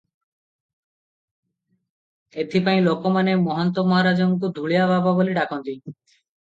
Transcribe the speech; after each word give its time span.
ଏଥିପାଇଁ 2.45 2.81
ଲୋକମାନେ 2.89 3.37
ମହନ୍ତ 3.45 3.87
ମହାରାଜାଙ୍କୁ 3.93 4.55
ଧୂଳିଆ 4.59 4.91
ବାବା 4.97 5.17
ବୋଲି 5.23 5.41
ଡାକନ୍ତି। 5.41 5.81